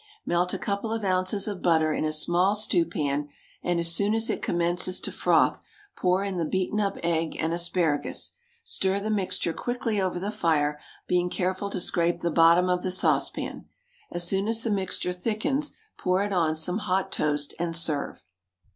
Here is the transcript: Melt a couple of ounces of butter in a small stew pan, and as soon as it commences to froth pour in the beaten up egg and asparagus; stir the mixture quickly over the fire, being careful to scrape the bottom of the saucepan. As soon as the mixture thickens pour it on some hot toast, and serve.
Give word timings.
Melt 0.25 0.51
a 0.51 0.57
couple 0.57 0.91
of 0.91 1.03
ounces 1.03 1.47
of 1.47 1.61
butter 1.61 1.93
in 1.93 2.03
a 2.05 2.11
small 2.11 2.55
stew 2.55 2.85
pan, 2.85 3.29
and 3.61 3.79
as 3.79 3.93
soon 3.93 4.15
as 4.15 4.31
it 4.31 4.41
commences 4.41 4.99
to 4.99 5.11
froth 5.11 5.61
pour 5.95 6.23
in 6.23 6.37
the 6.37 6.43
beaten 6.45 6.79
up 6.79 6.97
egg 7.03 7.37
and 7.39 7.53
asparagus; 7.53 8.31
stir 8.63 8.99
the 8.99 9.11
mixture 9.11 9.53
quickly 9.53 10.01
over 10.01 10.17
the 10.17 10.31
fire, 10.31 10.79
being 11.05 11.29
careful 11.29 11.69
to 11.69 11.79
scrape 11.79 12.21
the 12.21 12.31
bottom 12.31 12.67
of 12.67 12.81
the 12.81 12.89
saucepan. 12.89 13.65
As 14.09 14.27
soon 14.27 14.47
as 14.47 14.63
the 14.63 14.71
mixture 14.71 15.13
thickens 15.13 15.73
pour 15.99 16.23
it 16.23 16.33
on 16.33 16.55
some 16.55 16.79
hot 16.79 17.11
toast, 17.11 17.53
and 17.59 17.75
serve. 17.75 18.23